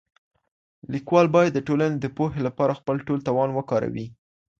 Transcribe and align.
ليکوال 0.93 1.27
بايد 1.35 1.51
د 1.55 1.59
ټولني 1.67 1.97
د 2.01 2.05
پوهي 2.17 2.39
لپاره 2.47 2.77
خپل 2.79 2.95
ټول 3.07 3.19
توان 3.27 3.49
وکاروي. 3.53 4.07